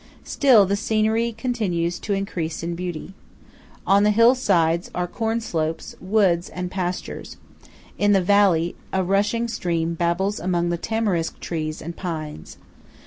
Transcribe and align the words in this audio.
Still 0.23 0.65
the 0.65 0.75
scenery 0.75 1.31
continues 1.31 1.99
to 1.99 2.13
increase 2.13 2.63
in 2.63 2.73
beauty. 2.73 3.13
On 3.85 4.01
the 4.01 4.09
hillsides 4.09 4.89
are 4.95 5.05
corn 5.05 5.41
slopes, 5.41 5.93
woods, 6.01 6.49
and 6.49 6.71
pastures; 6.71 7.37
in 7.99 8.11
the 8.11 8.19
valley, 8.19 8.73
a 8.91 9.03
rushing 9.03 9.47
stream 9.47 9.93
babbles 9.93 10.39
among 10.39 10.75
tamarisk 10.75 11.39
trees 11.39 11.83
and 11.83 11.95
pines. 11.95 12.57